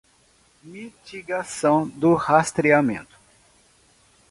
mitigação 0.63 1.87
do 1.87 2.15
rastreamento 2.15 3.15